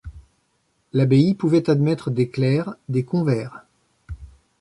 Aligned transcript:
L'abbaye 0.93 1.35
pouvait 1.35 1.69
admettre 1.69 2.09
des 2.09 2.27
clercs, 2.27 2.73
des 2.89 3.05
convers. 3.05 3.61